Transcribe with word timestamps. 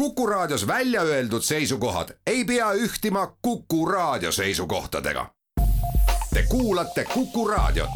Kuku 0.00 0.26
Raadios 0.26 0.66
välja 0.66 1.02
öeldud 1.02 1.42
seisukohad 1.42 2.08
ei 2.26 2.44
pea 2.44 2.72
ühtima 2.72 3.36
Kuku 3.42 3.86
Raadio 3.86 4.32
seisukohtadega. 4.32 5.26
Te 6.34 6.42
kuulate 6.48 7.04
Kuku 7.14 7.48
Raadiot. 7.48 7.90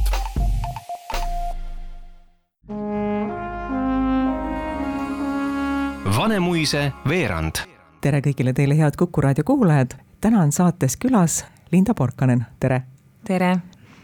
Vanemuise 6.17 6.93
veerand. 7.09 7.55
tere 8.01 8.21
kõigile 8.21 8.53
teile, 8.53 8.77
head 8.77 8.97
Kuku 8.99 9.21
raadio 9.21 9.45
kuulajad. 9.45 9.91
täna 10.21 10.43
on 10.43 10.53
saates 10.53 10.97
külas 10.97 11.47
Linda 11.73 11.95
Porkanen, 11.95 12.47
tere. 12.61 12.83
tere. 13.25 13.57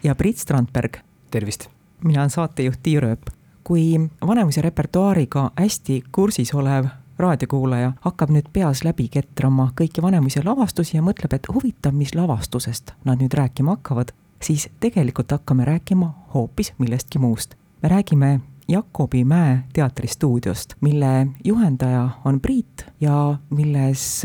ja 0.02 0.14
Priit 0.14 0.38
Strandberg. 0.38 0.96
tervist. 1.30 1.68
mina 2.04 2.20
olen 2.20 2.30
saatejuht 2.30 2.82
Tiir 2.82 3.04
Ööp. 3.04 3.22
kui 3.64 4.00
Vanemuise 4.26 4.62
repertuaariga 4.62 5.50
hästi 5.56 6.04
kursis 6.12 6.54
olev 6.54 6.84
raadiokuulaja 7.20 7.92
hakkab 8.00 8.30
nüüd 8.34 8.48
peas 8.52 8.84
läbi 8.84 9.08
ketrama 9.08 9.70
kõiki 9.80 10.02
Vanemuise 10.02 10.42
lavastusi 10.44 10.96
ja 10.96 11.02
mõtleb, 11.04 11.34
et 11.36 11.48
huvitav, 11.52 11.94
mis 11.96 12.14
lavastusest 12.14 12.94
nad 13.04 13.22
nüüd 13.22 13.34
rääkima 13.36 13.76
hakkavad, 13.76 14.14
siis 14.42 14.68
tegelikult 14.80 15.32
hakkame 15.32 15.64
rääkima 15.64 16.12
hoopis 16.34 16.72
millestki 16.78 17.18
muust. 17.18 17.54
me 17.82 17.88
räägime 17.88 18.40
Jakobimäe 18.68 19.58
teatristuudiost, 19.72 20.74
mille 20.80 21.26
juhendaja 21.44 22.08
on 22.24 22.40
Priit 22.40 22.86
ja 23.00 23.38
milles 23.50 24.22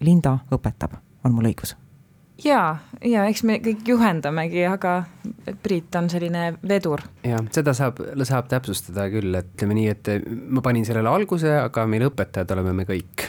Linda 0.00 0.38
õpetab, 0.52 0.92
on 1.24 1.34
mul 1.34 1.50
õigus? 1.50 1.81
Ja, 2.44 2.76
ja 3.04 3.26
eks 3.30 3.42
me 3.48 3.58
kõik 3.64 3.86
juhendamegi, 3.88 4.64
aga 4.66 5.02
Priit 5.62 5.94
on 5.98 6.08
selline 6.10 6.54
vedur. 6.68 7.02
ja 7.26 7.38
seda 7.54 7.74
saab, 7.74 8.00
saab 8.24 8.48
täpsustada 8.50 9.08
küll, 9.12 9.34
et 9.38 9.54
ütleme 9.56 9.76
nii, 9.78 9.88
et 9.92 10.10
ma 10.48 10.62
panin 10.64 10.86
sellele 10.86 11.10
alguse, 11.10 11.50
aga 11.60 11.86
meil 11.86 12.08
õpetajad 12.08 12.54
oleme 12.56 12.76
me 12.82 12.86
kõik. 12.88 13.28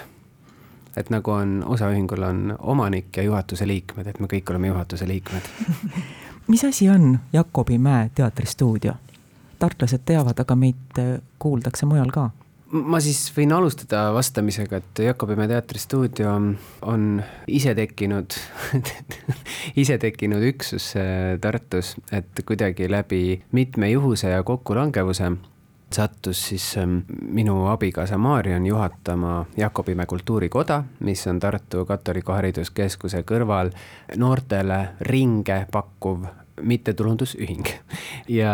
et 0.98 1.10
nagu 1.10 1.32
on, 1.32 1.64
osaühingul 1.66 2.22
on 2.24 2.58
omanik 2.60 3.18
ja 3.18 3.24
juhatuse 3.24 3.68
liikmed, 3.68 4.08
et 4.08 4.20
me 4.20 4.30
kõik 4.30 4.52
oleme 4.54 4.70
juhatuse 4.70 5.08
liikmed 5.10 5.50
mis 6.52 6.64
asi 6.64 6.90
on 6.90 7.20
Jakobimäe 7.34 8.10
teatristuudio? 8.16 8.94
tartlased 9.60 10.02
teavad, 10.06 10.40
aga 10.40 10.56
meid 10.60 10.98
kuuldakse 11.40 11.86
mujal 11.88 12.10
ka. 12.12 12.30
Ma 12.74 13.00
siis 13.04 13.28
võin 13.36 13.54
alustada 13.54 14.08
vastamisega, 14.16 14.82
et 14.82 15.02
Jakobimäe 15.06 15.48
teatristuudio 15.52 16.34
on 16.90 17.08
ise 17.48 17.76
tekkinud 17.78 18.38
ise 19.84 19.98
tekkinud 20.02 20.44
üksus 20.54 20.94
äh, 20.98 21.36
Tartus, 21.42 21.96
et 22.12 22.44
kuidagi 22.46 22.90
läbi 22.92 23.42
mitme 23.52 23.92
juhuse 23.94 24.34
ja 24.34 24.44
kokkulangevuse 24.44 25.32
sattus 25.94 26.48
siis 26.50 26.78
ähm, 26.78 26.98
minu 27.22 27.68
abikaasa 27.70 28.18
Maarjon 28.18 28.66
juhatama 28.66 29.46
Jakobimäe 29.58 30.06
kultuurikoda, 30.06 30.84
mis 31.00 31.28
on 31.28 31.40
Tartu 31.40 31.86
Katoliku 31.86 32.34
Hariduskeskuse 32.34 33.22
kõrval 33.22 33.70
noortele 34.18 34.80
ringe 35.02 35.66
pakkuv 35.72 36.26
mittetulundusühing. 36.62 37.66
ja 38.40 38.54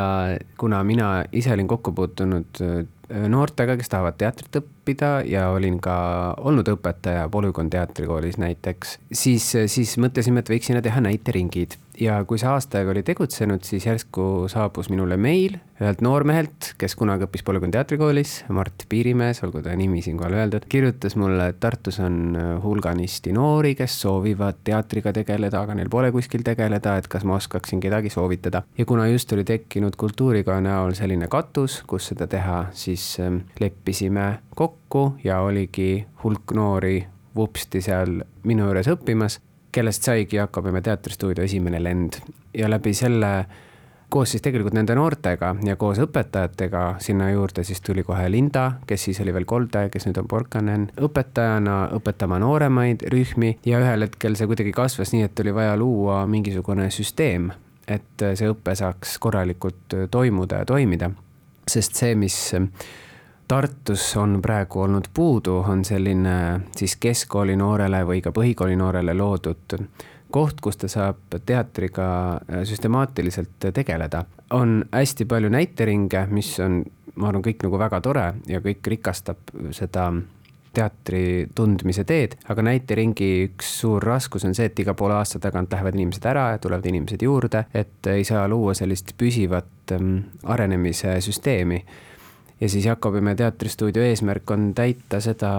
kuna 0.57 0.83
mina 0.83 1.23
ise 1.31 1.53
olin 1.53 1.67
kokku 1.67 1.91
puutunud 1.91 2.61
äh, 2.61 2.85
noortega, 3.09 3.75
kes 3.79 3.89
tahavad 3.89 4.17
teatrit 4.19 4.59
õppida 4.61 5.11
ja 5.25 5.49
olin 5.53 5.79
ka 5.81 5.95
olnud 6.37 6.67
õpetaja 6.75 7.27
Polügoon 7.31 7.69
teatrikoolis 7.73 8.37
näiteks, 8.41 8.97
siis, 9.11 9.51
siis 9.71 9.95
mõtlesime, 10.01 10.43
et 10.43 10.51
võiks 10.53 10.69
sinna 10.69 10.83
teha 10.85 11.01
näiteringid 11.03 11.77
ja 11.99 12.19
kui 12.27 12.39
see 12.39 12.47
aasta 12.49 12.79
aega 12.79 12.93
oli 12.93 13.03
tegutsenud, 13.05 13.63
siis 13.67 13.85
järsku 13.87 14.47
saabus 14.51 14.89
minule 14.91 15.17
meil 15.19 15.57
ühelt 15.79 16.01
noormehelt, 16.03 16.73
kes 16.79 16.95
kunagi 16.99 17.23
õppis 17.27 17.43
Polügoon 17.47 17.71
teatrikoolis, 17.71 18.33
Mart 18.55 18.83
Piirimees, 18.91 19.39
olgu 19.47 19.61
ta 19.63 19.75
nimi 19.79 20.01
siinkohal 20.03 20.35
öeldud, 20.41 20.67
kirjutas 20.71 21.15
mulle, 21.19 21.49
et 21.51 21.59
Tartus 21.63 22.01
on 22.03 22.17
äh, 22.35 22.49
hulganisti 22.63 23.31
noori, 23.35 23.73
kes 23.79 23.95
soovivad 24.03 24.59
teatriga 24.67 25.13
tegeleda, 25.15 25.63
aga 25.63 25.77
neil 25.79 25.91
pole 25.91 26.11
kuskil 26.15 26.43
tegeleda, 26.47 26.97
et 26.99 27.07
kas 27.11 27.23
ma 27.27 27.37
oskaksin 27.39 27.79
kedagi 27.83 28.11
soovitada. 28.11 28.63
ja 28.77 28.85
kuna 28.85 29.07
just 29.07 29.31
oli 29.33 29.43
tekkinud 29.47 29.95
kultuuriga 29.95 30.59
näol 30.61 30.95
selline 30.99 31.27
katus, 31.31 31.81
kus 31.87 32.11
seda 32.11 32.27
teha, 32.27 32.65
siis 32.71 33.05
ähm, 33.23 33.43
leppisime 33.59 34.39
kokku 34.55 35.13
ja 35.23 35.39
oligi 35.39 36.05
hulk 36.23 36.51
noori 36.55 36.97
vupsti 37.35 37.81
seal 37.81 38.19
minu 38.43 38.67
juures 38.67 38.89
õppimas 38.91 39.39
kellest 39.71 40.03
saigi 40.03 40.35
Jakobimäe 40.35 40.81
teatristuudio 40.81 41.43
esimene 41.43 41.83
lend 41.83 42.19
ja 42.53 42.69
läbi 42.69 42.93
selle 42.93 43.45
koos 44.09 44.31
siis 44.31 44.41
tegelikult 44.41 44.73
nende 44.73 44.95
noortega 44.97 45.53
ja 45.65 45.75
koos 45.79 45.99
õpetajatega 46.01 46.83
sinna 47.03 47.29
juurde 47.31 47.63
siis 47.63 47.81
tuli 47.85 48.03
kohe 48.03 48.25
Linda, 48.31 48.71
kes 48.87 49.03
siis 49.09 49.21
oli 49.21 49.33
veel 49.33 49.45
kolde, 49.49 49.85
kes 49.93 50.07
nüüd 50.07 50.17
on 50.21 50.29
Porkanen, 50.29 50.87
õpetajana 50.97 51.77
õpetama 51.99 52.39
nooremaid 52.41 53.05
rühmi 53.13 53.55
ja 53.65 53.81
ühel 53.83 54.07
hetkel 54.07 54.37
see 54.39 54.49
kuidagi 54.49 54.73
kasvas 54.75 55.13
nii, 55.13 55.27
et 55.29 55.43
oli 55.43 55.53
vaja 55.53 55.77
luua 55.77 56.23
mingisugune 56.29 56.89
süsteem, 56.93 57.51
et 57.87 58.25
see 58.33 58.49
õpe 58.49 58.75
saaks 58.75 59.17
korralikult 59.21 59.97
toimuda 60.11 60.63
ja 60.63 60.69
toimida. 60.69 61.11
sest 61.69 61.95
see, 61.95 62.15
mis 62.17 62.37
Tartus 63.49 64.17
on 64.17 64.37
praegu 64.41 64.81
olnud 64.81 65.07
puudu, 65.13 65.55
on 65.67 65.79
selline 65.85 66.61
siis 66.77 66.93
keskkooli 67.01 67.55
noorele 67.57 68.03
või 68.05 68.19
ka 68.21 68.29
põhikooli 68.29 68.75
noorele 68.77 69.15
loodud 69.17 69.77
koht, 70.29 70.59
kus 70.61 70.77
ta 70.77 70.87
saab 70.91 71.39
teatriga 71.45 72.09
äh, 72.37 72.59
süstemaatiliselt 72.69 73.71
tegeleda. 73.73 74.25
on 74.53 74.83
hästi 74.91 75.25
palju 75.25 75.49
näiteringe, 75.49 76.27
mis 76.29 76.59
on, 76.59 76.83
ma 77.15 77.31
arvan, 77.31 77.41
kõik 77.45 77.65
nagu 77.65 77.79
väga 77.79 78.01
tore 78.01 78.25
ja 78.47 78.61
kõik 78.61 78.87
rikastab 78.87 79.49
seda 79.71 80.11
teatri 80.73 81.47
tundmise 81.55 82.03
teed, 82.05 82.35
aga 82.49 82.61
näiteringi 82.61 83.29
üks 83.47 83.71
suur 83.79 84.03
raskus 84.05 84.45
on 84.45 84.53
see, 84.53 84.69
et 84.69 84.79
iga 84.79 84.93
poole 84.93 85.15
aasta 85.17 85.41
tagant 85.41 85.73
lähevad 85.73 85.97
inimesed 85.97 86.29
ära 86.29 86.51
ja 86.51 86.61
tulevad 86.61 86.85
inimesed 86.85 87.25
juurde, 87.25 87.63
et 87.73 88.11
ei 88.13 88.23
saa 88.23 88.45
luua 88.47 88.77
sellist 88.77 89.15
püsivat 89.17 89.97
ähm, 89.97 90.13
arenemise 90.43 91.17
süsteemi 91.25 91.81
ja 92.61 92.69
siis 92.69 92.85
Jakobimäe 92.85 93.35
teatristuudio 93.35 94.03
eesmärk 94.03 94.51
on 94.51 94.73
täita 94.75 95.19
seda 95.23 95.51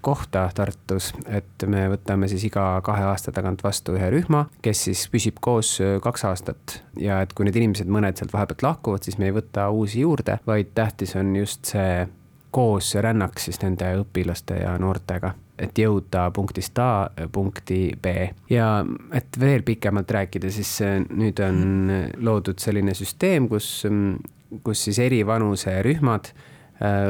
kohta 0.00 0.48
Tartus, 0.54 1.12
et 1.26 1.66
me 1.66 1.86
võtame 1.92 2.28
siis 2.28 2.44
iga 2.48 2.80
kahe 2.84 3.06
aasta 3.10 3.32
tagant 3.32 3.64
vastu 3.64 3.96
ühe 3.96 4.10
rühma, 4.12 4.46
kes 4.62 4.84
siis 4.88 5.06
püsib 5.12 5.40
koos 5.40 5.76
kaks 6.02 6.24
aastat. 6.28 6.80
ja 7.00 7.20
et 7.24 7.32
kui 7.32 7.48
need 7.48 7.56
inimesed, 7.56 7.88
mõned 7.88 8.18
sealt 8.18 8.32
vahepealt 8.32 8.62
lahkuvad, 8.62 9.04
siis 9.04 9.18
me 9.18 9.30
ei 9.30 9.36
võta 9.36 9.68
uusi 9.70 10.00
juurde, 10.04 10.38
vaid 10.46 10.72
tähtis 10.74 11.16
on 11.16 11.34
just 11.36 11.64
see 11.72 12.06
koos 12.56 12.94
rännak 13.04 13.40
siis 13.42 13.60
nende 13.60 13.90
õpilaste 14.00 14.62
ja 14.62 14.76
noortega 14.80 15.34
et 15.60 15.78
jõuda 15.80 16.26
punktist 16.36 16.76
A 16.80 17.08
punkti 17.32 17.94
B. 18.02 18.12
Ja 18.52 18.84
et 19.16 19.38
veel 19.40 19.64
pikemalt 19.64 20.10
rääkida, 20.12 20.50
siis 20.52 20.74
nüüd 21.08 21.40
on 21.44 21.92
loodud 22.20 22.60
selline 22.60 22.96
süsteem, 22.96 23.48
kus 23.48 23.86
kus 24.62 24.84
siis 24.86 24.98
eri 25.02 25.24
vanuserühmad 25.26 26.28
äh, 26.30 26.44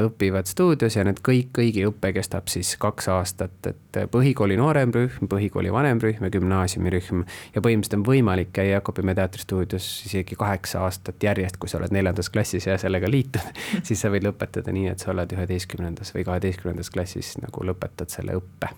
õpivad 0.07 0.47
stuudios 0.47 0.95
ja 0.97 1.03
need 1.07 1.19
kõik, 1.27 1.51
kõigi 1.59 1.83
õpe 1.89 2.13
kestab 2.15 2.47
siis 2.53 2.77
kaks 2.79 3.09
aastat, 3.11 3.57
et 3.67 3.99
põhikooli 4.13 4.55
nooremrühm, 4.61 5.27
põhikooli 5.31 5.73
vanemrühm 5.75 6.23
ja 6.23 6.31
gümnaasiumirühm. 6.31 7.25
ja 7.55 7.63
põhimõtteliselt 7.65 7.99
on 7.99 8.07
võimalik 8.07 8.53
käia 8.55 8.79
Jakobimäe 8.79 9.19
teatristuudios 9.19 9.89
isegi 10.07 10.39
kaheksa 10.39 10.85
aastat 10.87 11.23
järjest, 11.23 11.59
kui 11.59 11.69
sa 11.69 11.81
oled 11.81 11.95
neljandas 11.95 12.31
klassis 12.31 12.67
ja 12.67 12.79
sellega 12.79 13.11
liitud 13.11 13.63
siis 13.87 14.01
sa 14.01 14.13
võid 14.13 14.29
lõpetada 14.29 14.75
nii, 14.75 14.93
et 14.95 15.03
sa 15.03 15.11
oled 15.15 15.35
üheteistkümnendas 15.35 16.15
või 16.15 16.27
kaheteistkümnendas 16.29 16.93
klassis 16.95 17.35
nagu 17.43 17.67
lõpetad 17.67 18.13
selle 18.13 18.39
õppe 18.39 18.71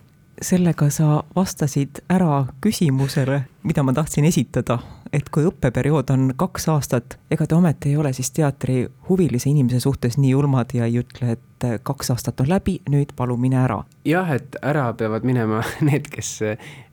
sellega 0.43 0.91
sa 0.91 1.23
vastasid 1.37 2.03
ära 2.11 2.47
küsimusele, 2.65 3.43
mida 3.63 3.83
ma 3.83 3.93
tahtsin 3.93 4.25
esitada, 4.29 4.79
et 5.13 5.29
kui 5.33 5.47
õppeperiood 5.49 6.11
on 6.15 6.33
kaks 6.37 6.69
aastat, 6.73 7.19
ega 7.31 7.47
te 7.47 7.57
ometi 7.57 7.93
ei 7.93 7.97
ole 8.01 8.13
siis 8.17 8.31
teatrihuvilise 8.37 9.51
inimese 9.51 9.81
suhtes 9.81 10.19
nii 10.19 10.31
julmad 10.35 10.75
ja 10.77 10.89
ei 10.89 11.01
ütle, 11.03 11.37
et 11.37 11.69
kaks 11.83 12.13
aastat 12.15 12.41
on 12.45 12.51
läbi, 12.51 12.79
nüüd 12.91 13.15
palun 13.17 13.41
mine 13.41 13.61
ära. 13.65 13.83
jah, 14.05 14.31
et 14.35 14.57
ära 14.63 14.93
peavad 14.95 15.27
minema 15.27 15.63
need, 15.89 16.11
kes 16.13 16.39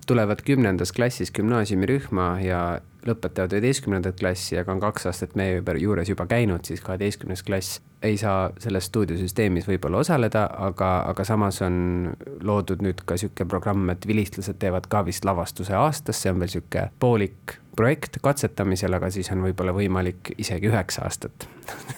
tulevad 0.06 0.42
kümnendas 0.46 0.94
klassis 0.94 1.32
gümnaasiumirühma 1.34 2.40
ja 2.42 2.82
lõpetavad 3.06 3.54
üheteistkümnendat 3.54 4.18
klassi, 4.20 4.58
aga 4.60 4.74
on 4.74 4.82
kaks 4.82 5.06
aastat 5.10 5.36
meie 5.38 5.62
juures 5.82 6.10
juba 6.10 6.26
käinud, 6.30 6.66
siis 6.66 6.82
kaheteistkümnes 6.82 7.44
klass 7.46 7.82
ei 8.06 8.18
saa 8.18 8.50
selles 8.62 8.90
stuudiosüsteemis 8.90 9.68
võib-olla 9.70 10.02
osaleda, 10.04 10.46
aga, 10.68 10.90
aga 11.10 11.26
samas 11.26 11.62
on 11.66 11.78
loodud 12.44 12.82
nüüd 12.86 13.02
ka 13.06 13.18
sihuke 13.18 13.46
programm, 13.50 13.90
et 13.94 14.08
vilistlased 14.08 14.60
teevad 14.62 14.90
ka 14.90 15.04
vist 15.06 15.26
lavastuse 15.26 15.78
aastas, 15.78 16.22
see 16.22 16.34
on 16.34 16.42
veel 16.42 16.54
sihuke 16.58 16.90
poolik 17.00 17.58
projekt 17.76 18.20
katsetamisel, 18.24 18.94
aga 18.98 19.10
siis 19.12 19.32
on 19.34 19.44
võib-olla 19.46 19.74
võimalik 19.76 20.34
isegi 20.38 20.70
üheksa 20.72 21.06
aastat 21.08 21.48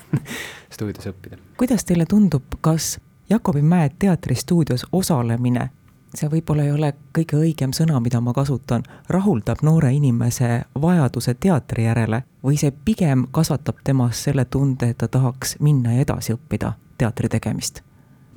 stuudios 0.75 1.11
õppida. 1.11 1.39
kuidas 1.57 1.85
teile 1.87 2.07
tundub, 2.09 2.59
kas 2.61 2.97
Jakobi 3.29 3.61
Mäe 3.61 3.89
teatristuudios 3.99 4.85
osalemine 4.91 5.69
see 6.17 6.29
võib-olla 6.31 6.65
ei 6.65 6.71
ole 6.73 6.93
kõige 7.15 7.37
õigem 7.39 7.73
sõna, 7.75 7.99
mida 8.03 8.21
ma 8.21 8.33
kasutan, 8.33 8.83
rahuldab 9.09 9.61
noore 9.65 9.91
inimese 9.93 10.63
vajaduse 10.81 11.35
teatri 11.39 11.85
järele 11.87 12.23
või 12.43 12.57
see 12.59 12.71
pigem 12.71 13.27
kasvatab 13.31 13.83
temas 13.83 14.23
selle 14.27 14.45
tunde, 14.45 14.89
et 14.89 14.97
ta 14.97 15.07
tahaks 15.07 15.57
minna 15.59 15.93
ja 15.93 16.07
edasi 16.07 16.33
õppida 16.37 16.73
teatri 16.97 17.29
tegemist? 17.29 17.83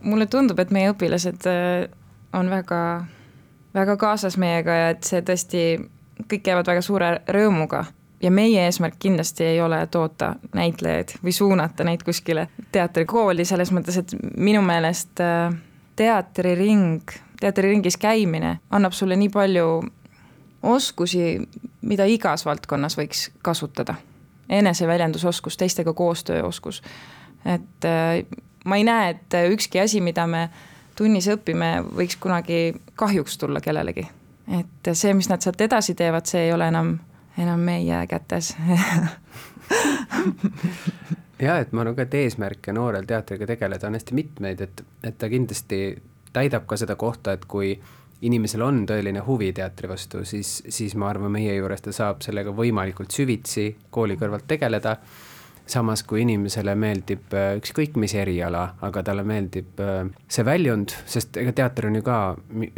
mulle 0.03 0.27
tundub, 0.27 0.59
et 0.59 0.71
meie 0.73 0.93
õpilased 0.95 1.47
äh, 1.49 1.89
on 2.33 2.51
väga, 2.51 3.05
väga 3.75 3.97
kaasas 4.01 4.39
meiega 4.41 4.77
ja 4.77 4.93
et 4.95 5.05
see 5.05 5.21
tõesti, 5.23 5.65
kõik 6.25 6.45
käivad 6.47 6.69
väga 6.71 6.85
suure 6.85 7.11
rõõmuga 7.29 7.85
ja 8.23 8.31
meie 8.31 8.65
eesmärk 8.65 8.97
kindlasti 8.99 9.45
ei 9.45 9.61
ole 9.61 9.83
toota 9.87 10.35
näitlejaid 10.57 11.17
või 11.25 11.33
suunata 11.33 11.85
neid 11.85 12.05
kuskile 12.05 12.49
teatrikooli, 12.73 13.45
selles 13.45 13.73
mõttes, 13.73 14.01
et 14.01 14.15
minu 14.37 14.63
meelest 14.65 15.21
äh, 15.25 15.53
teatriring, 16.01 17.13
teatriringis 17.41 17.97
käimine 17.97 18.59
annab 18.71 18.93
sulle 18.93 19.17
nii 19.17 19.29
palju 19.29 19.67
oskusi, 20.63 21.41
mida 21.81 22.05
igas 22.05 22.45
valdkonnas 22.47 22.99
võiks 22.99 23.31
kasutada. 23.43 23.95
eneseväljendusoskus, 24.49 25.57
teistega 25.57 25.93
koostööoskus. 25.93 26.83
et 27.45 27.85
äh, 27.85 28.27
ma 28.65 28.77
ei 28.77 28.85
näe, 28.85 29.11
et 29.11 29.35
ükski 29.53 29.81
asi, 29.81 30.01
mida 30.01 30.27
me 30.27 30.51
tunnis 30.97 31.29
õpime, 31.29 31.85
võiks 31.97 32.17
kunagi 32.21 32.75
kahjuks 32.95 33.39
tulla 33.39 33.61
kellelegi. 33.61 34.09
et 34.61 34.93
see, 34.93 35.15
mis 35.15 35.29
nad 35.29 35.41
sealt 35.41 35.61
edasi 35.61 35.95
teevad, 35.95 36.27
see 36.27 36.45
ei 36.45 36.53
ole 36.53 36.69
enam 36.69 36.99
enam 37.39 37.61
meie 37.61 38.07
kätes 38.11 38.57
ja 41.47 41.59
et 41.61 41.73
ma 41.73 41.85
arvan 41.85 41.97
ka, 41.97 42.07
et 42.07 42.15
eesmärke 42.23 42.75
noorel 42.77 43.07
teatriga 43.09 43.47
tegeleda 43.49 43.89
on 43.89 43.97
hästi 43.99 44.17
mitmeid, 44.17 44.61
et, 44.67 44.85
et 45.07 45.19
ta 45.19 45.29
kindlasti 45.31 45.81
täidab 46.33 46.67
ka 46.67 46.79
seda 46.81 46.97
kohta, 46.97 47.33
et 47.33 47.45
kui 47.51 47.75
inimesel 48.27 48.63
on 48.63 48.85
tõeline 48.89 49.23
huvi 49.25 49.53
teatri 49.57 49.89
vastu, 49.89 50.25
siis, 50.29 50.61
siis 50.69 50.95
ma 50.99 51.09
arvan, 51.11 51.33
meie 51.33 51.55
juures 51.57 51.85
ta 51.85 51.93
saab 51.97 52.21
sellega 52.25 52.53
võimalikult 52.57 53.15
süvitsi 53.17 53.71
kooli 53.91 54.19
kõrvalt 54.21 54.47
tegeleda 54.51 54.97
samas 55.73 56.03
kui 56.07 56.23
inimesele 56.25 56.75
meeldib 56.79 57.35
äh, 57.37 57.55
ükskõik 57.61 57.97
mis 58.01 58.15
eriala, 58.19 58.65
aga 58.87 59.03
talle 59.07 59.25
meeldib 59.27 59.81
äh, 59.83 60.03
see 60.31 60.47
väljund, 60.47 60.95
sest 61.11 61.37
ega 61.41 61.55
teater 61.57 61.89
on 61.91 61.99
ju 62.01 62.05
ka 62.07 62.19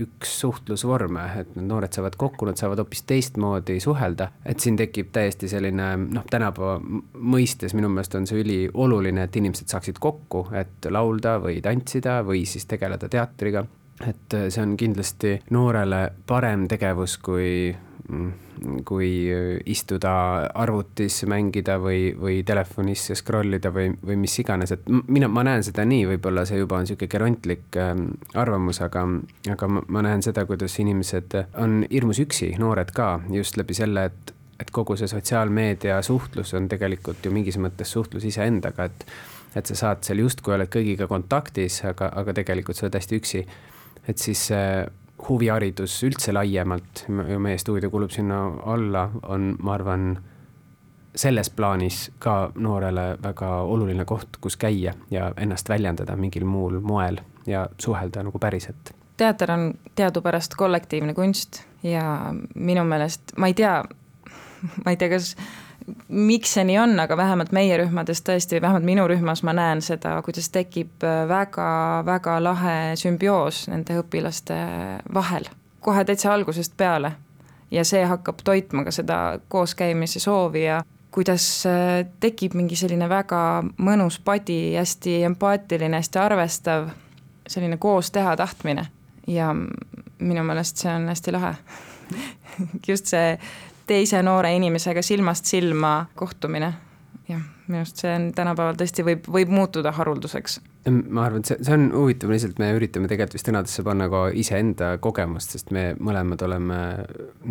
üks 0.04 0.36
suhtlusvorme, 0.42 1.26
et 1.42 1.52
need 1.56 1.68
noored 1.70 1.94
saavad 1.94 2.16
kokku, 2.20 2.48
nad 2.48 2.60
saavad 2.60 2.82
hoopis 2.82 3.04
teistmoodi 3.08 3.78
suhelda, 3.82 4.30
et 4.46 4.62
siin 4.62 4.78
tekib 4.80 5.12
täiesti 5.14 5.50
selline 5.50 5.92
noh, 6.04 6.26
tänapäeva 6.30 6.78
mõistes 6.82 7.76
minu 7.78 7.90
meelest 7.92 8.16
on 8.18 8.28
see 8.28 8.42
ülioluline, 8.42 9.26
et 9.26 9.38
inimesed 9.40 9.72
saaksid 9.72 10.00
kokku, 10.02 10.46
et 10.58 10.90
laulda 10.90 11.38
või 11.42 11.60
tantsida 11.64 12.20
või 12.26 12.44
siis 12.48 12.68
tegeleda 12.70 13.10
teatriga. 13.12 13.64
Et 14.02 14.34
äh, 14.34 14.48
see 14.50 14.62
on 14.64 14.76
kindlasti 14.80 15.36
noorele 15.54 16.04
parem 16.26 16.66
tegevus 16.70 17.18
kui 17.22 17.72
kui 18.84 19.08
istuda 19.70 20.12
arvutis, 20.58 21.22
mängida 21.30 21.78
või, 21.82 22.12
või 22.18 22.40
telefonis 22.46 23.08
scroll 23.18 23.56
ida 23.58 23.72
või, 23.74 23.92
või 24.02 24.18
mis 24.24 24.34
iganes, 24.42 24.74
et 24.74 24.86
mina, 25.08 25.28
ma 25.32 25.44
näen 25.46 25.64
seda 25.66 25.84
nii, 25.88 26.04
võib-olla 26.12 26.44
see 26.48 26.60
juba 26.60 26.78
on 26.78 26.86
niisugune 26.86 27.10
gerontlik 27.10 27.78
äh, 27.80 27.92
arvamus, 28.38 28.82
aga, 28.84 29.04
aga 29.54 29.70
ma, 29.70 29.84
ma 29.88 30.04
näen 30.08 30.24
seda, 30.24 30.46
kuidas 30.48 30.78
inimesed 30.82 31.38
on 31.62 31.82
hirmus 31.90 32.22
üksi, 32.22 32.52
noored 32.62 32.94
ka, 32.94 33.14
just 33.34 33.58
läbi 33.60 33.76
selle, 33.78 34.08
et, 34.10 34.34
et 34.62 34.72
kogu 34.74 34.96
see 34.98 35.10
sotsiaalmeedia 35.10 36.00
suhtlus 36.06 36.54
on 36.58 36.68
tegelikult 36.70 37.24
ju 37.24 37.34
mingis 37.34 37.58
mõttes 37.62 37.94
suhtlus 37.96 38.26
iseendaga, 38.28 38.90
et 38.90 39.06
et 39.52 39.68
sa 39.68 39.74
saad 39.76 40.00
seal 40.06 40.22
justkui 40.22 40.54
oled 40.54 40.70
kõigiga 40.72 41.04
kontaktis, 41.10 41.82
aga, 41.84 42.06
aga 42.16 42.32
tegelikult 42.38 42.78
sa 42.78 42.86
oled 42.86 42.96
hästi 42.96 43.18
üksi. 43.20 43.42
et 44.08 44.18
siis 44.18 44.46
äh, 44.50 44.86
huviharidus 45.28 46.02
üldse 46.06 46.32
laiemalt, 46.34 47.04
meie 47.08 47.58
stuudio 47.58 47.90
kulub 47.90 48.10
sinna 48.10 48.44
alla, 48.74 49.08
on, 49.22 49.54
ma 49.62 49.74
arvan, 49.74 50.16
selles 51.16 51.50
plaanis 51.50 52.06
ka 52.18 52.52
noorele 52.54 53.16
väga 53.22 53.50
oluline 53.68 54.04
koht, 54.08 54.38
kus 54.40 54.56
käia 54.56 54.94
ja 55.10 55.32
ennast 55.36 55.68
väljendada 55.68 56.16
mingil 56.16 56.44
muul 56.48 56.80
moel 56.80 57.20
ja 57.46 57.66
suhelda 57.78 58.22
nagu 58.22 58.38
päriselt. 58.38 58.94
teater 59.16 59.52
on 59.52 59.74
teadupärast 59.94 60.54
kollektiivne 60.56 61.14
kunst 61.14 61.62
ja 61.82 62.32
minu 62.54 62.84
meelest, 62.84 63.36
ma 63.36 63.46
ei 63.46 63.54
tea, 63.54 63.82
ma 64.84 64.90
ei 64.90 64.96
tea, 64.96 65.08
kas 65.12 65.36
miks 66.08 66.54
see 66.56 66.64
nii 66.68 66.78
on, 66.78 66.94
aga 67.00 67.16
vähemalt 67.16 67.52
meie 67.52 67.76
rühmades 67.80 68.22
tõesti, 68.26 68.60
vähemalt 68.62 68.86
minu 68.86 69.06
rühmas 69.08 69.42
ma 69.46 69.54
näen 69.56 69.82
seda, 69.82 70.14
kuidas 70.24 70.50
tekib 70.54 71.04
väga-väga 71.28 72.36
äh, 72.36 72.42
lahe 72.42 72.76
sümbioos 73.00 73.66
nende 73.72 73.98
õpilaste 74.02 74.56
vahel, 75.14 75.48
kohe 75.80 76.04
täitsa 76.04 76.32
algusest 76.34 76.76
peale. 76.76 77.12
ja 77.70 77.84
see 77.88 78.04
hakkab 78.04 78.42
toitma 78.44 78.84
ka 78.84 78.92
seda 78.92 79.38
kooskäimise 79.48 80.20
soovi 80.20 80.64
ja 80.64 80.82
kuidas 81.10 81.66
äh, 81.66 82.06
tekib 82.20 82.54
mingi 82.54 82.76
selline 82.76 83.08
väga 83.08 83.62
mõnus 83.78 84.18
padi, 84.24 84.74
hästi 84.76 85.22
empaatiline, 85.28 85.96
hästi 86.00 86.18
arvestav, 86.18 86.88
selline 87.46 87.76
koos 87.76 88.10
teha 88.10 88.36
tahtmine. 88.36 88.86
Ja 89.26 89.52
minu 90.18 90.44
meelest 90.44 90.82
see 90.82 90.92
on 90.92 91.08
hästi 91.08 91.32
lahe. 91.32 91.54
Just 92.88 93.06
see 93.12 93.38
teise 93.92 94.22
noore 94.24 94.54
inimesega 94.56 95.04
silmast 95.04 95.48
silma 95.50 95.94
kohtumine. 96.18 96.72
jah, 97.28 97.42
minu 97.68 97.82
arust 97.84 98.02
see 98.02 98.12
on 98.12 98.30
tänapäeval 98.36 98.76
tõesti 98.80 99.04
võib, 99.06 99.28
võib 99.30 99.52
muutuda 99.52 99.92
harulduseks 99.94 100.60
ma 100.90 101.26
arvan, 101.26 101.42
et 101.42 101.50
see, 101.50 101.58
see 101.62 101.76
on 101.76 101.84
huvitav, 101.94 102.32
lihtsalt 102.32 102.58
me 102.58 102.68
üritame 102.74 103.08
tegelikult 103.10 103.36
vist 103.36 103.48
sõnadesse 103.48 103.84
panna 103.86 104.08
ka 104.10 104.22
iseenda 104.38 104.88
kogemust, 105.02 105.54
sest 105.54 105.70
me 105.74 105.92
mõlemad 106.02 106.42
oleme 106.46 106.78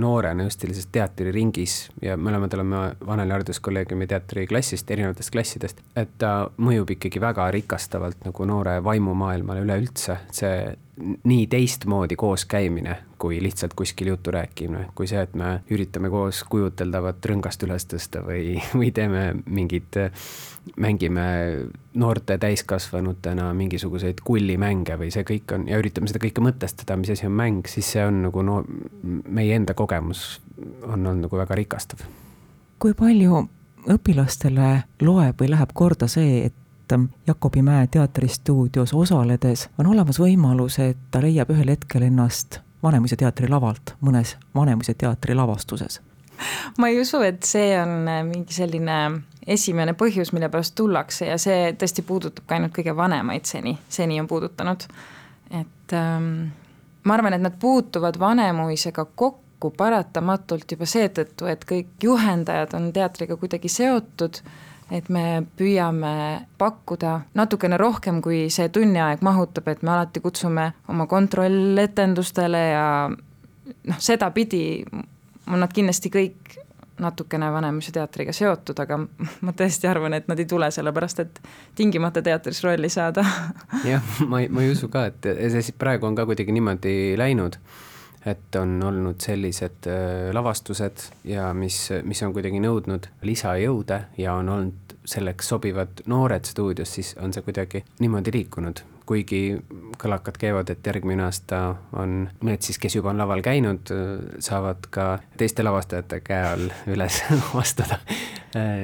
noorena 0.02 0.48
just 0.48 0.64
sellises 0.64 0.90
teatriringis 0.92 1.78
ja 2.04 2.18
mõlemad 2.20 2.54
oleme 2.58 2.84
Vaneli 3.08 3.36
Hariduskolleegiumi 3.38 4.10
teatriklassist, 4.12 4.92
erinevatest 4.92 5.32
klassidest. 5.32 5.84
et 5.96 6.12
ta 6.20 6.50
mõjub 6.58 6.92
ikkagi 6.98 7.22
väga 7.24 7.48
rikastavalt 7.56 8.26
nagu 8.28 8.48
noore 8.50 8.80
vaimumaailmale 8.84 9.64
üleüldse, 9.64 10.18
see 10.36 10.76
nii 11.24 11.48
teistmoodi 11.50 12.20
koos 12.20 12.46
käimine, 12.46 12.98
kui 13.22 13.38
lihtsalt 13.44 13.74
kuskil 13.78 14.08
juttu 14.08 14.32
rääkimine, 14.34 14.88
kui 14.98 15.08
see, 15.08 15.22
et 15.22 15.36
me 15.38 15.60
üritame 15.70 16.10
koos 16.10 16.42
kujuteldavat 16.50 17.26
rõngast 17.30 17.62
üles 17.68 17.86
tõsta 17.90 18.24
või, 18.26 18.56
või 18.80 18.90
teeme 18.96 19.28
mingit, 19.46 19.98
mängime 20.82 21.26
noorte 22.02 22.38
täiskasvanutena 22.42 23.52
mingisuguseid 23.58 24.24
kullimänge 24.26 24.98
või 24.98 25.12
see 25.14 25.26
kõik 25.28 25.54
on 25.58 25.68
ja 25.70 25.78
üritame 25.82 26.10
seda 26.10 26.24
kõike 26.24 26.44
mõtestada, 26.46 26.98
mis 26.98 27.14
asi 27.14 27.28
on 27.30 27.38
mäng, 27.38 27.70
siis 27.70 27.94
see 27.94 28.06
on 28.06 28.24
nagu 28.26 28.46
no 28.46 28.64
meie 29.04 29.54
enda 29.58 29.78
kogemus 29.78 30.42
on 30.88 30.98
olnud 30.98 31.28
nagu 31.28 31.42
väga 31.44 31.60
rikastav. 31.62 32.02
kui 32.82 32.98
palju 32.98 33.44
õpilastele 33.92 34.72
loeb 35.06 35.42
või 35.42 35.54
läheb 35.54 35.78
korda 35.78 36.10
see, 36.10 36.48
et 36.50 36.58
Jakobimäe 37.28 37.86
teatristuudios 37.88 38.92
osaledes 38.94 39.70
on 39.80 39.88
olemas 39.94 40.18
võimalus, 40.20 40.76
et 40.84 40.98
ta 41.12 41.22
leiab 41.24 41.54
ühel 41.54 41.72
hetkel 41.72 42.04
ennast 42.04 42.60
Vanemuise 42.84 43.16
teatri 43.16 43.50
lavalt 43.50 43.96
mõnes 44.02 44.38
Vanemuise 44.56 44.94
teatri 44.94 45.36
lavastuses? 45.36 46.02
ma 46.78 46.88
ei 46.90 47.02
usu, 47.02 47.22
et 47.22 47.44
see 47.46 47.76
on 47.78 48.08
mingi 48.26 48.54
selline 48.56 48.96
esimene 49.48 49.94
põhjus, 49.98 50.32
mille 50.34 50.50
pärast 50.50 50.76
tullakse 50.78 51.28
ja 51.30 51.38
see 51.42 51.74
tõesti 51.78 52.06
puudutab 52.06 52.48
ka 52.48 52.58
ainult 52.58 52.74
kõige 52.76 52.96
vanemaid 52.98 53.46
seni, 53.50 53.76
seni 53.90 54.20
on 54.22 54.28
puudutanud. 54.28 54.88
et 55.52 55.94
ähm, 55.94 56.50
ma 57.04 57.14
arvan, 57.14 57.34
et 57.34 57.42
nad 57.42 57.58
puutuvad 57.60 58.20
Vanemuisega 58.20 59.06
kokku 59.16 59.70
paratamatult 59.78 60.72
juba 60.72 60.86
seetõttu, 60.90 61.46
et 61.50 61.66
kõik 61.70 61.94
juhendajad 62.04 62.74
on 62.78 62.92
teatriga 62.94 63.38
kuidagi 63.38 63.70
seotud, 63.70 64.42
et 64.92 65.10
me 65.10 65.44
püüame 65.58 66.14
pakkuda 66.60 67.14
natukene 67.38 67.78
rohkem, 67.80 68.22
kui 68.22 68.50
see 68.54 68.70
tunniaeg 68.70 69.24
mahutab, 69.26 69.70
et 69.72 69.84
me 69.84 69.94
alati 69.96 70.20
kutsume 70.24 70.72
oma 70.92 71.08
kontrolletendustele 71.08 72.64
ja 72.74 72.88
noh, 73.10 74.00
sedapidi 74.00 74.84
on 75.48 75.64
nad 75.64 75.72
kindlasti 75.74 76.12
kõik 76.14 76.58
natukene 77.02 77.50
Vanemuise 77.52 77.92
teatriga 77.96 78.34
seotud, 78.36 78.78
aga 78.84 79.00
ma 79.46 79.54
tõesti 79.58 79.90
arvan, 79.90 80.14
et 80.18 80.28
nad 80.30 80.40
ei 80.40 80.50
tule 80.50 80.70
sellepärast, 80.72 81.24
et 81.24 81.40
tingimata 81.78 82.22
teatris 82.26 82.62
rolli 82.66 82.90
saada. 82.94 83.26
jah, 83.88 84.04
ma 84.28 84.44
ei, 84.44 84.52
ma 84.52 84.66
ei 84.66 84.74
usu 84.76 84.92
ka, 84.92 85.08
et 85.10 85.32
see 85.56 85.78
praegu 85.78 86.10
on 86.10 86.18
ka 86.20 86.28
kuidagi 86.30 86.54
niimoodi 86.56 87.16
läinud, 87.20 87.58
et 88.26 88.56
on 88.60 88.78
olnud 88.86 89.22
sellised 89.24 89.88
äh, 89.90 90.30
lavastused 90.34 91.08
ja 91.26 91.52
mis, 91.58 91.90
mis 92.04 92.22
on 92.26 92.34
kuidagi 92.36 92.62
nõudnud 92.62 93.10
lisajõude 93.26 94.04
ja 94.22 94.36
on 94.38 94.50
olnud 94.50 94.96
selleks 95.06 95.48
sobivad 95.50 96.04
noored 96.12 96.46
stuudios, 96.46 96.94
siis 96.94 97.16
on 97.22 97.34
see 97.34 97.46
kuidagi 97.46 97.84
niimoodi 98.00 98.34
liikunud 98.36 98.84
kuigi 99.12 99.60
kõlakad 100.00 100.38
käivad, 100.40 100.70
et 100.72 100.88
järgmine 100.88 101.26
aasta 101.26 101.58
on 102.00 102.30
need 102.48 102.64
siis, 102.64 102.78
kes 102.80 102.96
juba 102.96 103.12
on 103.12 103.20
laval 103.20 103.42
käinud, 103.44 103.92
saavad 104.40 104.88
ka 104.94 105.08
teiste 105.38 105.66
lavastajate 105.68 106.22
käe 106.24 106.46
all 106.48 106.70
üles 106.94 107.20
astuda. 107.62 108.00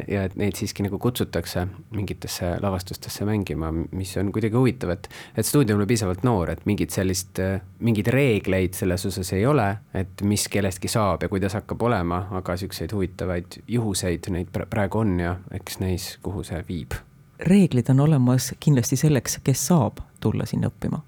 ja 0.07 0.25
et 0.27 0.35
neid 0.39 0.55
siiski 0.59 0.83
nagu 0.83 0.99
kutsutakse 0.99 1.65
mingitesse 1.95 2.53
lavastustesse 2.63 3.25
mängima, 3.27 3.71
mis 3.71 4.13
on 4.19 4.31
kuidagi 4.35 4.55
huvitav, 4.55 4.93
et, 4.95 5.09
et 5.35 5.47
stuudio 5.47 5.75
on 5.79 5.87
piisavalt 5.87 6.23
noor, 6.27 6.51
et 6.51 6.63
mingit 6.67 6.91
sellist, 6.91 7.39
mingeid 7.79 8.11
reegleid 8.11 8.75
selles 8.75 9.07
osas 9.07 9.31
ei 9.35 9.45
ole, 9.47 9.67
et 9.95 10.23
mis 10.27 10.47
kellestki 10.51 10.91
saab 10.91 11.23
ja 11.23 11.31
kuidas 11.31 11.55
hakkab 11.59 11.87
olema, 11.87 12.25
aga 12.39 12.55
siukseid 12.59 12.95
huvitavaid 12.95 13.61
juhuseid 13.67 14.27
neid 14.35 14.51
praegu 14.55 15.03
on 15.03 15.19
ja 15.23 15.37
eks 15.55 15.79
näis, 15.83 16.15
kuhu 16.23 16.43
see 16.47 16.63
viib 16.67 16.99
reeglid 17.39 17.89
on 17.93 17.99
olemas 17.99 18.53
kindlasti 18.59 18.97
selleks, 18.97 19.39
kes 19.45 19.67
saab 19.69 19.99
tulla 20.19 20.45
sinna 20.45 20.71
õppima? 20.71 21.01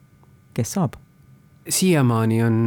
kes 0.54 0.76
saab? 0.78 0.98
siiamaani 1.70 2.44
on 2.44 2.62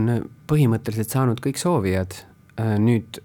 põhimõtteliselt 0.51 1.11
saanud 1.11 1.41
kõik 1.43 1.59
soovijad. 1.61 2.15
Äh, 2.61 2.77
nüüd 2.79 3.19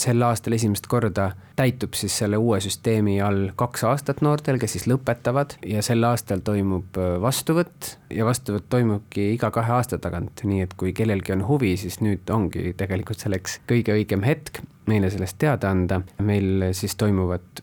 sel 0.00 0.22
aastal 0.26 0.56
esimest 0.56 0.88
korda 0.90 1.30
täitub 1.54 1.94
siis 1.94 2.16
selle 2.18 2.38
uue 2.40 2.58
süsteemi 2.62 3.18
all 3.22 3.52
kaks 3.58 3.84
aastat 3.86 4.22
noortel, 4.24 4.58
kes 4.58 4.74
siis 4.74 4.86
lõpetavad 4.90 5.54
ja 5.70 5.82
sel 5.86 6.02
aastal 6.08 6.42
toimub 6.46 6.98
äh, 6.98 7.14
vastuvõtt 7.22 7.94
ja 8.14 8.26
vastuvõtt 8.26 8.66
toimubki 8.72 9.30
iga 9.36 9.52
kahe 9.54 9.76
aasta 9.76 10.00
tagant, 10.02 10.42
nii 10.48 10.64
et 10.66 10.74
kui 10.80 10.94
kellelgi 10.96 11.36
on 11.36 11.46
huvi, 11.48 11.74
siis 11.80 12.00
nüüd 12.02 12.30
ongi 12.34 12.72
tegelikult 12.78 13.22
selleks 13.22 13.60
kõige 13.70 13.94
õigem 13.94 14.26
hetk 14.26 14.64
meile 14.90 15.10
sellest 15.12 15.38
teada 15.40 15.70
anda. 15.70 16.02
meil 16.22 16.70
siis 16.76 16.96
toimuvad, 17.00 17.62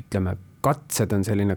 ütleme, 0.00 0.36
katsed 0.64 1.12
on 1.16 1.24
selline 1.24 1.56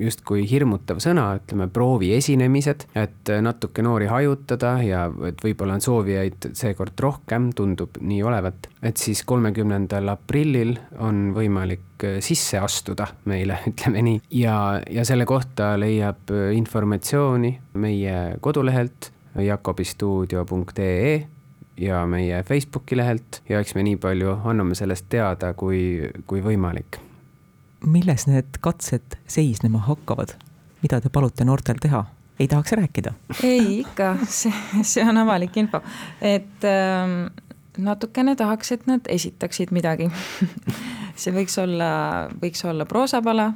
justkui 0.00 0.44
hirmutav 0.50 1.00
sõna, 1.02 1.28
ütleme 1.40 1.68
prooviesinemised, 1.72 2.86
et 2.98 3.32
natuke 3.42 3.84
noori 3.84 4.08
hajutada 4.10 4.76
ja 4.84 5.06
et 5.28 5.42
võib-olla 5.44 5.76
on 5.78 5.84
soovijaid 5.84 6.50
seekord 6.56 6.98
rohkem, 7.00 7.50
tundub 7.56 7.98
nii 8.00 8.22
olevat. 8.26 8.68
et 8.82 8.96
siis 8.96 9.22
kolmekümnendal 9.26 10.08
aprillil 10.08 10.76
on 11.02 11.32
võimalik 11.34 12.06
sisse 12.20 12.58
astuda 12.58 13.06
meile, 13.24 13.58
ütleme 13.70 14.02
nii, 14.06 14.20
ja, 14.42 14.80
ja 14.90 15.04
selle 15.04 15.26
kohta 15.26 15.74
leiab 15.80 16.30
informatsiooni 16.54 17.56
meie 17.74 18.36
kodulehelt 18.40 19.10
jakobistuudio.ee 19.42 21.26
ja 21.76 22.06
meie 22.06 22.42
Facebooki 22.42 22.96
lehelt. 22.96 23.42
Ja 23.48 23.60
eks 23.60 23.74
me 23.76 23.84
nii 23.86 23.98
palju 24.00 24.38
anname 24.44 24.74
sellest 24.78 25.10
teada, 25.12 25.52
kui, 25.54 26.08
kui 26.26 26.40
võimalik 26.44 27.00
milles 27.84 28.26
need 28.26 28.60
katsed 28.60 29.18
seisnema 29.26 29.78
hakkavad? 29.78 30.36
mida 30.82 31.00
te 31.00 31.08
palute 31.08 31.44
noortel 31.44 31.80
teha? 31.82 32.04
ei 32.40 32.48
tahaks 32.48 32.72
rääkida? 32.72 33.12
ei, 33.42 33.80
ikka, 33.80 34.16
see, 34.28 34.52
see 34.82 35.04
on 35.08 35.16
avalik 35.16 35.56
info, 35.56 35.80
et 36.20 36.64
äh, 36.64 37.32
natukene 37.78 38.36
tahaks, 38.36 38.72
et 38.72 38.86
nad 38.86 39.08
esitaksid 39.08 39.72
midagi 39.72 40.10
see 41.20 41.32
võiks 41.34 41.56
olla, 41.62 41.90
võiks 42.42 42.64
olla 42.68 42.86
proosapala, 42.88 43.50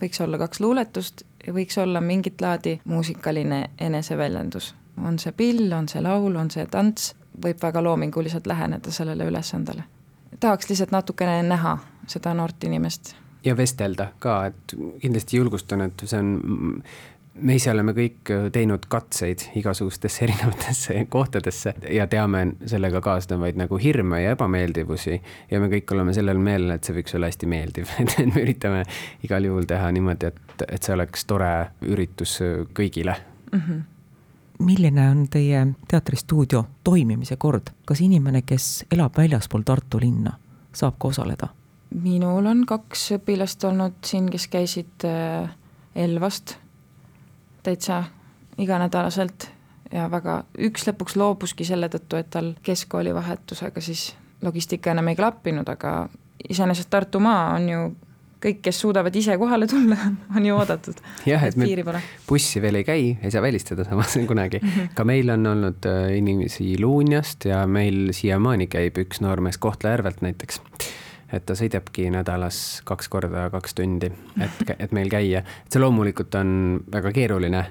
võiks 0.00 0.20
olla 0.24 0.38
kaks 0.38 0.60
luuletust 0.60 1.24
ja 1.46 1.54
võiks 1.56 1.78
olla 1.80 2.00
mingit 2.00 2.40
laadi 2.40 2.78
muusikaline 2.84 3.70
eneseväljendus. 3.78 4.74
on 5.04 5.18
see 5.18 5.32
pill, 5.32 5.72
on 5.72 5.88
see 5.88 6.02
laul, 6.02 6.36
on 6.36 6.50
see 6.50 6.66
tants, 6.66 7.14
võib 7.44 7.62
väga 7.62 7.82
loominguliselt 7.82 8.46
läheneda 8.46 8.90
sellele 8.90 9.24
ülesandele. 9.24 9.84
tahaks 10.40 10.68
lihtsalt 10.68 10.90
natukene 10.90 11.42
näha 11.42 11.78
seda 12.06 12.34
noort 12.34 12.64
inimest 12.64 13.14
ja 13.44 13.56
vestelda 13.56 14.12
ka, 14.18 14.40
et 14.50 14.74
kindlasti 15.02 15.38
julgustan, 15.38 15.84
et 15.86 16.04
see 16.04 16.18
on, 16.18 16.82
me 17.38 17.54
ise 17.54 17.70
oleme 17.70 17.94
kõik 17.94 18.32
teinud 18.52 18.86
katseid 18.90 19.44
igasugustesse 19.60 20.24
erinevatesse 20.26 21.04
kohtadesse 21.10 21.74
ja 21.94 22.08
teame 22.10 22.44
sellega 22.66 23.02
kaasnevaid 23.04 23.60
nagu 23.60 23.78
hirme 23.82 24.22
ja 24.22 24.34
ebameeldivusi. 24.36 25.20
ja 25.50 25.60
me 25.60 25.70
kõik 25.72 25.94
oleme 25.94 26.14
sellel 26.16 26.38
meelel, 26.38 26.74
et 26.76 26.84
see 26.84 26.96
võiks 26.98 27.14
olla 27.18 27.30
hästi 27.30 27.50
meeldiv, 27.50 27.92
et 28.02 28.34
me 28.34 28.42
üritame 28.42 28.82
igal 29.26 29.44
juhul 29.44 29.68
teha 29.68 29.92
niimoodi, 29.94 30.32
et, 30.32 30.66
et 30.68 30.82
see 30.82 30.96
oleks 30.96 31.24
tore 31.30 31.52
üritus 31.86 32.40
kõigile 32.74 33.16
mm. 33.52 33.62
-hmm 33.62 33.86
milline 34.58 35.10
on 35.10 35.28
teie 35.30 35.66
teatristuudio 35.88 36.64
toimimise 36.84 37.36
kord, 37.36 37.70
kas 37.86 38.00
inimene, 38.00 38.42
kes 38.42 38.86
elab 38.90 39.14
väljaspool 39.16 39.62
Tartu 39.62 40.00
linna, 40.02 40.32
saab 40.74 40.96
ka 40.98 41.08
osaleda? 41.08 41.48
Minul 41.94 42.46
on 42.46 42.64
kaks 42.68 43.12
õpilast 43.18 43.64
olnud 43.68 44.00
siin, 44.04 44.28
kes 44.30 44.48
käisid 44.52 45.06
äh, 45.08 45.50
Elvast 45.96 46.56
täitsa 47.62 48.04
iganädalaselt 48.58 49.48
ja 49.92 50.08
väga, 50.10 50.42
üks 50.68 50.86
lõpuks 50.88 51.16
loobuski 51.16 51.64
selle 51.64 51.88
tõttu, 51.92 52.18
et 52.20 52.30
tal 52.30 52.52
keskkooli 52.62 53.14
vahetusega 53.14 53.80
siis 53.80 54.12
logistika 54.42 54.92
enam 54.92 55.08
ei 55.08 55.16
klappinud, 55.16 55.68
aga 55.68 56.08
iseenesest 56.48 56.90
Tartumaa 56.90 57.54
on 57.56 57.68
ju 57.68 57.80
kõik, 58.42 58.60
kes 58.62 58.80
suudavad 58.84 59.16
ise 59.18 59.34
kohale 59.38 59.66
tulla, 59.70 59.96
on 60.36 60.46
ju 60.46 60.56
oodatud. 60.56 61.00
jah, 61.26 61.44
et 61.48 61.56
meil 61.58 61.82
bussi 62.28 62.62
veel 62.62 62.80
ei 62.80 62.86
käi, 62.86 63.08
ei 63.22 63.32
saa 63.34 63.42
välistada 63.42 63.86
samas 63.88 64.18
kunagi. 64.28 64.60
Mhm. 64.62 64.92
ka 64.94 65.06
meil 65.08 65.30
on 65.34 65.46
olnud 65.46 65.88
äh, 65.88 66.12
inimesi 66.18 66.76
Luunjast 66.80 67.48
ja 67.50 67.64
meil 67.66 68.12
siiamaani 68.16 68.68
käib 68.70 69.00
üks 69.04 69.22
noormees 69.24 69.58
Kohtla-Järvelt 69.58 70.22
näiteks 70.22 70.62
et 71.32 71.44
ta 71.46 71.54
sõidabki 71.58 72.08
nädalas 72.12 72.80
kaks 72.88 73.08
korda 73.12 73.48
kaks 73.52 73.74
tundi, 73.76 74.08
et, 74.40 74.62
et 74.78 74.92
meil 74.96 75.10
käia. 75.12 75.42
see 75.68 75.80
loomulikult 75.80 76.34
on 76.40 76.50
väga 76.92 77.12
keeruline, 77.12 77.62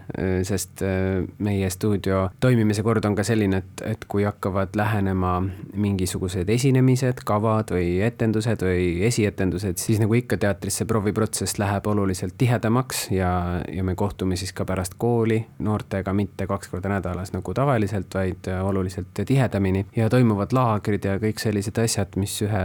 sest 0.48 0.84
äh, 0.86 1.24
meie 1.44 1.70
stuudio 1.74 2.28
toimimise 2.40 2.84
kord 2.86 3.06
on 3.06 3.16
ka 3.18 3.26
selline, 3.28 3.62
et, 3.64 3.84
et 3.94 4.06
kui 4.10 4.26
hakkavad 4.28 4.78
lähenema 4.78 5.40
mingisugused 5.74 6.50
esinemised, 6.50 7.24
kavad 7.28 7.74
või 7.74 7.98
etendused 8.06 8.62
või 8.66 8.90
esietendused, 9.08 9.82
siis 9.82 10.02
nagu 10.04 10.18
ikka 10.18 10.38
teatris 10.42 10.82
see 10.82 10.90
prooviprotsess 10.90 11.58
läheb 11.62 11.88
oluliselt 11.90 12.38
tihedamaks 12.38 13.08
ja, 13.16 13.32
ja 13.74 13.84
me 13.84 13.96
kohtume 13.98 14.38
siis 14.38 14.54
ka 14.54 14.66
pärast 14.70 14.98
kooli 15.02 15.40
noortega 15.66 16.14
mitte 16.14 16.48
kaks 16.48 16.70
korda 16.72 16.92
nädalas 16.94 17.34
nagu 17.34 17.54
tavaliselt, 17.58 18.14
vaid 18.14 18.50
oluliselt 18.64 19.26
tihedamini 19.26 19.86
ja 19.96 20.10
toimuvad 20.10 20.54
laagrid 20.54 21.06
ja 21.06 21.18
kõik 21.22 21.42
sellised 21.42 21.78
asjad, 21.82 22.16
mis 22.22 22.38
ühe 22.46 22.64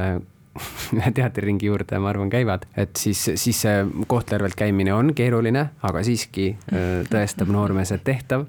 teatriringi 1.18 1.66
juurde, 1.66 1.98
ma 1.98 2.10
arvan, 2.12 2.30
käivad, 2.30 2.66
et 2.76 2.96
siis, 2.96 3.24
siis 3.34 3.62
see 3.64 3.84
Kohtla-Järvelt 4.06 4.56
käimine 4.58 4.94
on 4.94 5.12
keeruline, 5.16 5.66
aga 5.82 6.02
siiski 6.04 6.50
äh, 6.52 6.90
tõestab 7.10 7.52
noormees, 7.52 7.92
et 7.92 8.04
tehtav. 8.04 8.46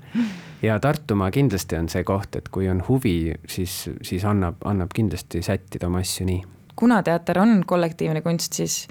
ja 0.62 0.80
Tartumaa 0.80 1.32
kindlasti 1.32 1.78
on 1.80 1.90
see 1.92 2.04
koht, 2.08 2.36
et 2.36 2.50
kui 2.50 2.70
on 2.72 2.84
huvi, 2.88 3.34
siis, 3.48 3.90
siis 4.02 4.26
annab, 4.26 4.62
annab 4.66 4.92
kindlasti 4.96 5.42
sättida 5.44 5.88
oma 5.88 6.04
asju 6.04 6.28
nii. 6.28 6.44
kuna 6.76 7.04
teater 7.04 7.40
on 7.40 7.64
kollektiivne 7.66 8.22
kunst, 8.22 8.54
siis, 8.54 8.88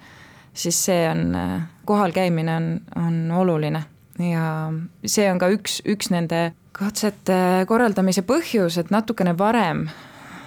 siis 0.55 0.85
see 0.85 1.09
on, 1.11 1.35
äh, 1.35 1.61
kohal 1.85 2.13
käimine 2.13 2.57
on, 2.57 2.71
on 2.97 3.31
oluline 3.45 3.85
ja 4.19 4.73
see 5.07 5.29
on 5.33 5.41
ka 5.41 5.49
üks, 5.53 5.81
üks 5.89 6.11
nende 6.13 6.53
katsete 6.73 7.67
korraldamise 7.69 8.25
põhjus, 8.25 8.79
et 8.81 8.91
natukene 8.91 9.37
varem 9.39 9.87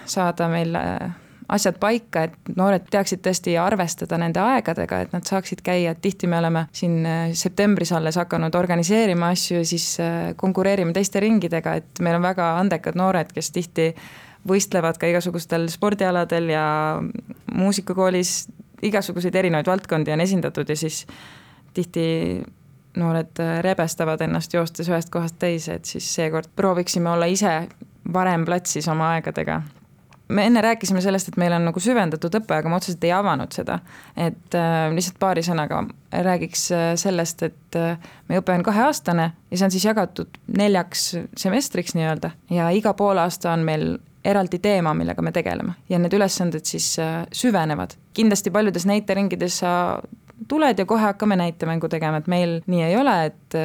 saada 0.09 0.47
meil 0.49 0.73
äh, 0.77 1.13
asjad 1.47 1.77
paika, 1.79 2.25
et 2.25 2.51
noored 2.57 2.87
teaksid 2.91 3.21
tõesti 3.25 3.55
arvestada 3.61 4.17
nende 4.21 4.41
aegadega, 4.41 5.01
et 5.05 5.13
nad 5.13 5.25
saaksid 5.27 5.61
käia, 5.65 5.93
et 5.93 6.01
tihti 6.01 6.27
me 6.29 6.39
oleme 6.39 6.65
siin 6.75 7.05
äh, 7.05 7.23
septembris 7.37 7.91
alles 7.93 8.17
hakanud 8.19 8.55
organiseerima 8.55 9.29
asju 9.35 9.61
ja 9.61 9.67
siis 9.69 9.87
äh, 10.01 10.33
konkureerime 10.35 10.93
teiste 10.95 11.21
ringidega, 11.23 11.75
et 11.81 12.01
meil 12.01 12.17
on 12.17 12.25
väga 12.25 12.55
andekad 12.59 12.97
noored, 12.97 13.33
kes 13.35 13.51
tihti 13.55 13.91
võistlevad 14.49 14.97
ka 15.01 15.09
igasugustel 15.09 15.69
spordialadel 15.73 16.51
ja 16.53 16.65
muusikakoolis 17.53 18.35
igasuguseid 18.85 19.35
erinevaid 19.35 19.69
valdkondi 19.69 20.13
on 20.13 20.21
esindatud 20.21 20.69
ja 20.69 20.77
siis 20.77 21.05
tihti 21.73 22.05
noored 22.97 23.41
äh, 23.43 23.57
rebestavad 23.65 24.21
ennast 24.25 24.53
joostes 24.53 24.89
ühest 24.89 25.13
kohast 25.13 25.37
teise, 25.39 25.77
et 25.77 25.85
siis 25.85 26.09
seekord 26.17 26.49
prooviksime 26.55 27.13
olla 27.13 27.29
ise 27.29 27.59
varem 28.13 28.45
platsis 28.45 28.87
oma 28.89 29.13
aegadega 29.15 29.61
me 30.27 30.45
enne 30.45 30.61
rääkisime 30.61 31.01
sellest, 31.01 31.27
et 31.27 31.37
meil 31.37 31.53
on 31.53 31.67
nagu 31.69 31.81
süvendatud 31.81 32.39
õpe, 32.39 32.57
aga 32.57 32.69
ma 32.71 32.79
otseselt 32.79 33.03
ei 33.05 33.13
avanud 33.15 33.53
seda. 33.53 33.79
et 34.15 34.57
äh, 34.57 34.89
lihtsalt 34.93 35.19
paari 35.19 35.43
sõnaga 35.45 35.83
räägiks 36.11 36.65
äh, 36.71 36.87
sellest, 36.99 37.43
et 37.43 37.79
äh, 37.79 37.99
meie 38.29 38.41
õpe 38.41 38.55
on 38.55 38.65
kaheaastane 38.65 39.31
ja 39.51 39.57
see 39.57 39.67
on 39.67 39.75
siis 39.75 39.85
jagatud 39.85 40.41
neljaks 40.47 41.07
semestriks 41.37 41.95
nii-öelda 41.95 42.31
ja 42.49 42.69
iga 42.73 42.93
poolaasta 42.93 43.53
on 43.53 43.65
meil 43.67 43.95
eraldi 44.25 44.59
teema, 44.59 44.93
millega 44.97 45.21
me 45.21 45.31
tegeleme 45.35 45.75
ja 45.89 45.99
need 46.01 46.13
ülesanded 46.17 46.65
siis 46.65 46.95
äh, 46.99 47.23
süvenevad. 47.33 47.97
kindlasti 48.13 48.51
paljudes 48.51 48.85
näiteringides 48.85 49.59
sa 49.61 49.71
tuled 50.47 50.79
ja 50.79 50.85
kohe 50.85 51.01
hakkame 51.01 51.35
näitemängu 51.35 51.89
tegema, 51.89 52.17
et 52.17 52.27
meil 52.27 52.59
nii 52.67 52.83
ei 52.83 52.97
ole, 52.97 53.15
et, 53.25 53.55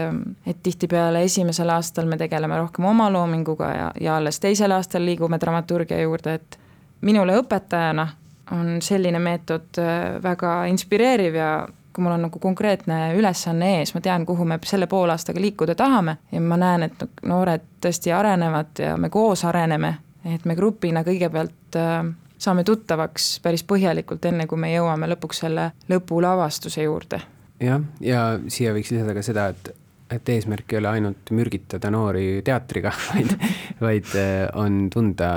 et 0.46 0.62
tihtipeale 0.62 1.22
esimesel 1.26 1.70
aastal 1.70 2.06
me 2.06 2.16
tegeleme 2.16 2.58
rohkem 2.58 2.84
omaloominguga 2.84 3.70
ja, 3.74 3.90
ja 4.00 4.16
alles 4.16 4.40
teisel 4.40 4.70
aastal 4.70 5.04
liigume 5.04 5.40
dramaturgia 5.40 6.00
juurde, 6.02 6.34
et 6.34 6.58
minule 7.00 7.36
õpetajana 7.40 8.08
on 8.52 8.78
selline 8.82 9.18
meetod 9.18 9.78
äh, 9.78 10.22
väga 10.22 10.64
inspireeriv 10.70 11.34
ja 11.34 11.50
kui 11.92 12.04
mul 12.04 12.14
on 12.14 12.22
nagu 12.28 12.38
konkreetne 12.38 13.16
ülesanne 13.18 13.78
ees, 13.78 13.94
ma 13.94 14.00
tean, 14.00 14.26
kuhu 14.26 14.44
me 14.46 14.58
selle 14.66 14.86
poolaastaga 14.86 15.40
liikuda 15.42 15.74
tahame 15.74 16.16
ja 16.32 16.40
ma 16.40 16.58
näen, 16.60 16.86
et 16.86 17.04
noored 17.26 17.66
tõesti 17.82 18.14
arenevad 18.14 18.78
ja 18.78 18.96
me 18.96 19.10
koos 19.10 19.44
areneme, 19.44 19.94
et 20.24 20.44
me 20.46 20.54
grupina 20.58 21.02
kõigepealt 21.06 21.78
äh, 21.78 22.04
saame 22.40 22.64
tuttavaks 22.64 23.34
päris 23.44 23.64
põhjalikult, 23.68 24.24
enne 24.24 24.46
kui 24.50 24.58
me 24.60 24.72
jõuame 24.72 25.10
lõpuks 25.12 25.44
selle 25.44 25.70
lõpulavastuse 25.92 26.86
juurde. 26.86 27.20
jah, 27.60 27.84
ja 28.00 28.24
siia 28.48 28.72
võiks 28.76 28.92
lisada 28.94 29.14
ka 29.14 29.24
seda, 29.26 29.48
et 29.52 29.74
et 30.10 30.28
eesmärk 30.28 30.72
ei 30.72 30.78
ole 30.80 30.88
ainult 30.90 31.30
mürgitada 31.34 31.90
noori 31.92 32.40
teatriga, 32.46 32.92
vaid, 33.12 33.34
vaid 33.80 34.10
äh, 34.18 34.48
on 34.58 34.88
tunda, 34.92 35.30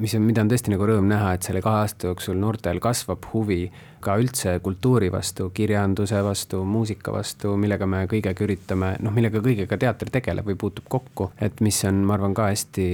mis 0.00 0.14
on, 0.18 0.26
mida 0.26 0.44
on 0.44 0.52
tõesti 0.52 0.72
nagu 0.74 0.88
rõõm 0.88 1.08
näha, 1.10 1.34
et 1.36 1.48
selle 1.48 1.62
kahe 1.64 1.82
aasta 1.86 2.10
jooksul 2.10 2.38
noortel 2.40 2.80
kasvab 2.82 3.26
huvi 3.32 3.64
ka 4.02 4.16
üldse 4.18 4.56
kultuuri 4.62 5.12
vastu, 5.14 5.48
kirjanduse 5.54 6.22
vastu, 6.26 6.64
muusika 6.66 7.14
vastu, 7.14 7.54
millega 7.60 7.86
me 7.86 8.04
kõigega 8.10 8.44
üritame, 8.44 8.94
noh, 9.02 9.14
millega 9.14 9.42
kõigega 9.44 9.78
teater 9.78 10.10
tegeleb 10.12 10.48
või 10.50 10.58
puutub 10.58 10.88
kokku, 10.90 11.30
et 11.40 11.62
mis 11.64 11.78
on, 11.88 12.02
ma 12.06 12.18
arvan, 12.18 12.34
ka 12.36 12.50
hästi, 12.50 12.88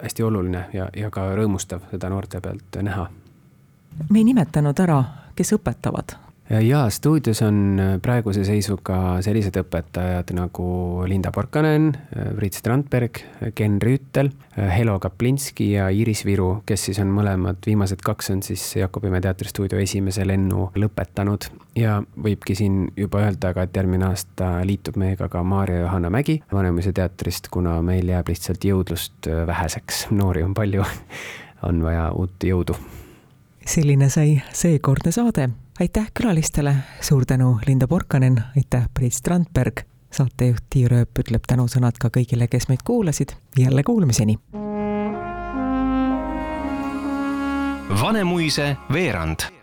hästi 0.00 0.24
oluline 0.26 0.68
ja, 0.74 0.88
ja 0.96 1.12
ka 1.14 1.28
rõõmustav 1.38 1.84
seda 1.92 2.10
noorte 2.12 2.40
pealt 2.44 2.80
näha. 2.82 3.10
me 4.08 4.22
ei 4.22 4.24
nimetanud 4.32 4.86
ära, 4.86 5.02
kes 5.36 5.54
õpetavad 5.58 6.16
jaa, 6.50 6.90
stuudios 6.90 7.42
on 7.42 7.80
äh, 7.80 7.94
praeguse 8.02 8.42
seisuga 8.46 9.18
sellised 9.24 9.56
õpetajad 9.60 10.32
nagu 10.36 10.68
Linda 11.08 11.32
Porkanen, 11.34 11.90
äh, 12.16 12.30
Priit 12.36 12.56
Strandberg, 12.56 13.20
Ken 13.54 13.76
Rüütel, 13.82 14.30
äh, 14.56 14.70
Helo 14.78 14.98
Kaplinski 15.02 15.70
ja 15.74 15.90
Iris 15.92 16.24
Viru, 16.24 16.62
kes 16.66 16.88
siis 16.88 17.00
on 17.04 17.12
mõlemad, 17.12 17.60
viimased 17.66 18.00
kaks 18.04 18.32
on 18.32 18.42
siis 18.46 18.64
Jakobimäe 18.80 19.20
teatristuudio 19.24 19.80
esimese 19.82 20.24
lennu 20.26 20.70
lõpetanud. 20.76 21.50
ja 21.76 22.00
võibki 22.24 22.56
siin 22.58 22.88
juba 22.96 23.20
öelda 23.26 23.52
ka, 23.54 23.68
et 23.68 23.76
järgmine 23.76 24.08
aasta 24.08 24.64
liitub 24.66 24.96
meiega 24.96 25.28
ka 25.28 25.42
Maarja 25.44 25.84
Johanna 25.84 26.10
Mägi 26.10 26.40
Vanemuise 26.52 26.92
teatrist, 26.92 27.52
kuna 27.52 27.76
meil 27.82 28.08
jääb 28.08 28.28
lihtsalt 28.28 28.64
jõudlust 28.64 29.28
väheseks, 29.46 30.06
noori 30.10 30.42
on 30.42 30.54
palju 30.54 30.84
on 31.68 31.84
vaja 31.84 32.10
uut 32.16 32.44
jõudu. 32.44 32.74
selline 33.66 34.08
sai 34.08 34.40
seekordne 34.52 35.12
saade 35.12 35.50
aitäh 35.80 36.06
külalistele, 36.14 36.74
suur 37.00 37.24
tänu, 37.26 37.58
Linda 37.66 37.88
Porkanen, 37.88 38.44
aitäh, 38.56 38.88
Priit 38.94 39.12
Strandberg, 39.12 39.80
saatejuht 40.10 40.64
Tiia 40.70 40.88
Rööp 40.88 41.20
ütleb 41.22 41.46
tänusõnad 41.46 42.00
ka 42.00 42.10
kõigile, 42.14 42.48
kes 42.50 42.68
meid 42.68 42.82
kuulasid, 42.84 43.36
jälle 43.58 43.82
kuulmiseni. 43.86 44.38
Vanemuise 48.02 48.76
veerand 48.92 49.57